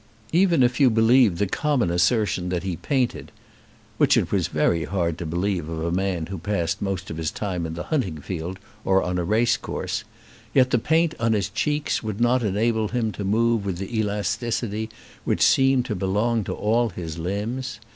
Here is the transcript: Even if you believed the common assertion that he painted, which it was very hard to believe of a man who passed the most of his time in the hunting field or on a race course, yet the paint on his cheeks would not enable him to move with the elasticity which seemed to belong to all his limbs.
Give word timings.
Even 0.33 0.63
if 0.63 0.79
you 0.79 0.89
believed 0.89 1.37
the 1.37 1.45
common 1.45 1.91
assertion 1.91 2.49
that 2.49 2.63
he 2.63 2.75
painted, 2.75 3.31
which 3.99 4.17
it 4.17 4.31
was 4.31 4.47
very 4.47 4.85
hard 4.85 5.15
to 5.19 5.27
believe 5.27 5.69
of 5.69 5.79
a 5.85 5.91
man 5.91 6.25
who 6.25 6.39
passed 6.39 6.79
the 6.79 6.85
most 6.85 7.11
of 7.11 7.17
his 7.17 7.29
time 7.29 7.67
in 7.67 7.75
the 7.75 7.83
hunting 7.93 8.17
field 8.19 8.57
or 8.83 9.03
on 9.03 9.19
a 9.19 9.23
race 9.23 9.57
course, 9.57 10.03
yet 10.55 10.71
the 10.71 10.79
paint 10.79 11.13
on 11.19 11.33
his 11.33 11.49
cheeks 11.49 12.01
would 12.01 12.19
not 12.19 12.41
enable 12.41 12.87
him 12.87 13.11
to 13.11 13.23
move 13.23 13.63
with 13.63 13.77
the 13.77 13.95
elasticity 13.99 14.89
which 15.23 15.43
seemed 15.43 15.85
to 15.85 15.93
belong 15.93 16.43
to 16.43 16.53
all 16.55 16.89
his 16.89 17.19
limbs. 17.19 17.79